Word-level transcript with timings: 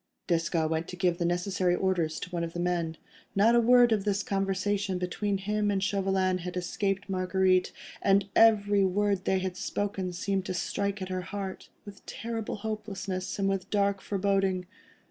Desgas 0.25 0.67
went 0.67 0.87
to 0.87 0.95
give 0.95 1.19
the 1.19 1.25
necessary 1.25 1.75
orders 1.75 2.19
to 2.19 2.29
one 2.31 2.43
of 2.43 2.53
the 2.53 2.59
men. 2.59 2.97
Not 3.35 3.53
a 3.53 3.59
word 3.59 3.91
of 3.91 4.03
this 4.03 4.23
conversation 4.23 4.97
between 4.97 5.37
him 5.37 5.69
and 5.69 5.83
Chauvelin 5.83 6.39
had 6.39 6.57
escaped 6.57 7.07
Marguerite, 7.07 7.71
and 8.01 8.27
every 8.35 8.83
word 8.83 9.25
they 9.25 9.37
had 9.37 9.55
spoken 9.55 10.11
seemed 10.11 10.45
to 10.45 10.55
strike 10.55 11.03
at 11.03 11.09
her 11.09 11.21
heart, 11.21 11.69
with 11.85 12.03
terrible 12.07 12.55
hopelessness 12.55 13.37
and 13.37 13.69
dark 13.69 14.01
foreboding. 14.01 14.65